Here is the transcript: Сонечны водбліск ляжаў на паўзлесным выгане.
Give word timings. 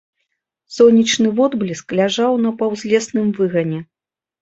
Сонечны 0.77 1.29
водбліск 1.41 1.87
ляжаў 2.01 2.33
на 2.49 2.57
паўзлесным 2.65 3.33
выгане. 3.41 3.79